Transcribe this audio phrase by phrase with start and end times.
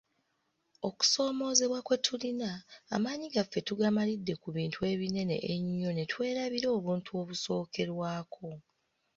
[0.87, 2.51] Okusoomoozebwa kwe tulina,
[2.95, 8.47] amaanyi gaffe tugamalidde ku bintu ebinene ennyo ne twerabira obuntu obusookerwako.